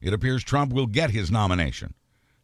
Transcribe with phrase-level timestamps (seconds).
[0.00, 1.94] It appears Trump will get his nomination.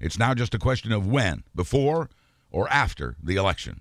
[0.01, 2.11] It's now just a question of when, before
[2.51, 3.81] or after the election.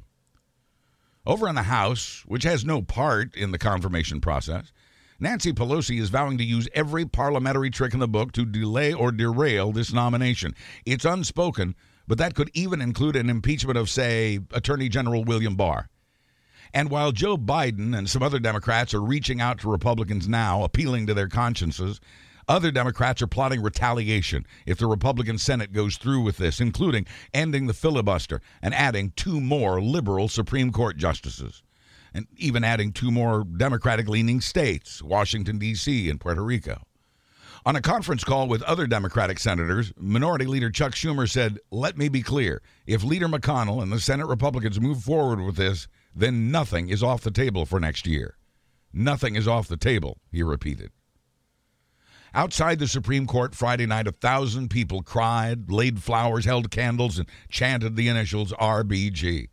[1.26, 4.72] Over in the House, which has no part in the confirmation process,
[5.20, 9.12] Nancy Pelosi is vowing to use every parliamentary trick in the book to delay or
[9.12, 10.54] derail this nomination.
[10.86, 11.76] It's unspoken,
[12.08, 15.88] but that could even include an impeachment of, say, Attorney General William Barr.
[16.74, 21.08] And while Joe Biden and some other Democrats are reaching out to Republicans now, appealing
[21.08, 22.02] to their consciences,
[22.48, 27.68] other Democrats are plotting retaliation if the Republican Senate goes through with this, including ending
[27.68, 31.64] the filibuster and adding two more liberal Supreme Court justices,
[32.14, 36.82] and even adding two more Democratic leaning states, Washington, D.C., and Puerto Rico.
[37.66, 42.10] On a conference call with other Democratic senators, Minority Leader Chuck Schumer said, Let me
[42.10, 42.62] be clear.
[42.86, 47.22] If Leader McConnell and the Senate Republicans move forward with this, then nothing is off
[47.22, 48.38] the table for next year.
[48.92, 50.92] Nothing is off the table, he repeated.
[52.36, 57.30] Outside the Supreme Court Friday night, a thousand people cried, laid flowers, held candles, and
[57.48, 59.50] chanted the initials RBG.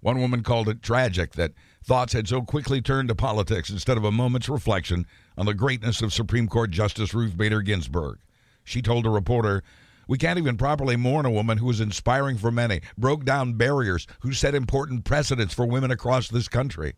[0.00, 1.52] One woman called it tragic that
[1.84, 6.02] thoughts had so quickly turned to politics instead of a moment's reflection on the greatness
[6.02, 8.18] of Supreme Court Justice Ruth Bader Ginsburg.
[8.64, 9.62] She told a reporter,
[10.08, 14.08] We can't even properly mourn a woman who was inspiring for many, broke down barriers,
[14.22, 16.94] who set important precedents for women across this country.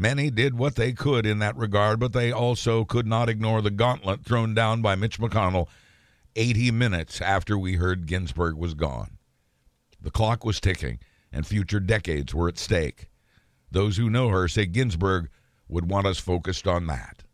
[0.00, 3.72] Many did what they could in that regard, but they also could not ignore the
[3.72, 5.66] gauntlet thrown down by Mitch McConnell
[6.36, 9.18] 80 minutes after we heard Ginsburg was gone.
[10.00, 11.00] The clock was ticking,
[11.32, 13.08] and future decades were at stake.
[13.72, 15.30] Those who know her say Ginsburg
[15.66, 17.24] would want us focused on that.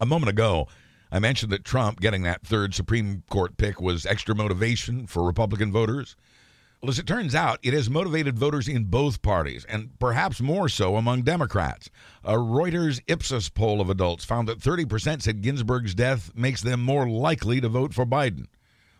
[0.00, 0.68] A moment ago,
[1.12, 5.70] I mentioned that Trump getting that third Supreme Court pick was extra motivation for Republican
[5.70, 6.16] voters.
[6.80, 10.68] Well, as it turns out, it has motivated voters in both parties, and perhaps more
[10.68, 11.90] so among Democrats.
[12.22, 17.08] A Reuters Ipsos poll of adults found that 30% said Ginsburg's death makes them more
[17.08, 18.46] likely to vote for Biden.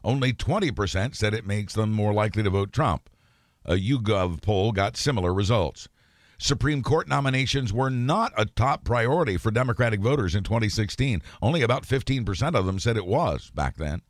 [0.03, 3.09] Only 20% said it makes them more likely to vote Trump.
[3.65, 5.89] A YouGov poll got similar results.
[6.37, 11.23] Supreme Court nominations were not a top priority for Democratic voters in 2016.
[11.41, 14.03] Only about 15% of them said it was back then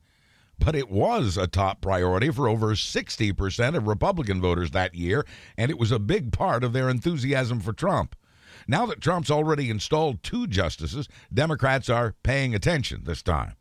[0.59, 5.25] but it was a top priority for over 60% of Republican voters that year,
[5.57, 8.17] and it was a big part of their enthusiasm for Trump.
[8.67, 13.55] Now that Trump's already installed two justices, Democrats are paying attention this time.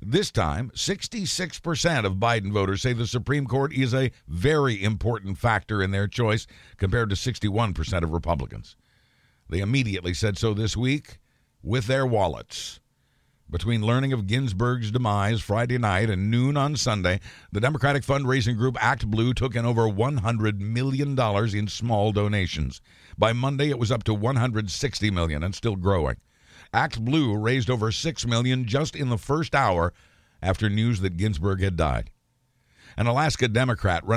[0.00, 5.82] This time, 66% of Biden voters say the Supreme Court is a very important factor
[5.82, 8.76] in their choice, compared to 61% of Republicans.
[9.48, 11.18] They immediately said so this week
[11.62, 12.80] with their wallets.
[13.50, 17.18] Between learning of Ginsburg's demise Friday night and noon on Sunday,
[17.50, 21.18] the Democratic fundraising group Act Blue took in over $100 million
[21.56, 22.82] in small donations.
[23.16, 26.16] By Monday, it was up to 160 million and still growing.
[26.74, 29.94] Act Blue raised over 6 million just in the first hour
[30.42, 32.10] after news that Ginsburg had died.
[32.98, 34.16] An Alaska Democrat running